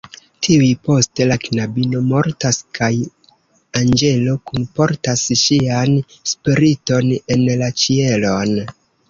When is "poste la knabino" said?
0.85-2.01